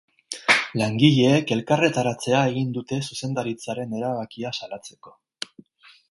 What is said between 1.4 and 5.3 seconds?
elkarretaratzea egin dute zuzendaritzaren erabakia salatzeko.